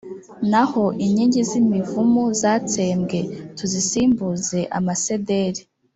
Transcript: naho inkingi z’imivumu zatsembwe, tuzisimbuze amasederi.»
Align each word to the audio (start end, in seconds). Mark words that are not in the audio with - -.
naho 0.51 0.83
inkingi 1.05 1.41
z’imivumu 1.49 2.23
zatsembwe, 2.41 3.19
tuzisimbuze 3.57 4.59
amasederi.» 4.77 5.61